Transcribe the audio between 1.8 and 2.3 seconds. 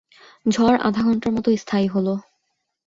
হলো।